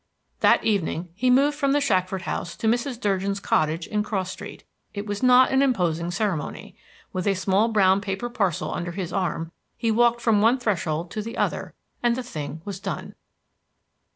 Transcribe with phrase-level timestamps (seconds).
[0.39, 2.99] That evening he moved from the Shackford house to Mrs.
[2.99, 4.63] Durgin's cottage in Cross Street.
[4.95, 6.75] It was not an imposing ceremony.
[7.13, 11.21] With a small brown paper parcel under his arm, he walked from one threshold to
[11.21, 13.13] the other, and the thing was done.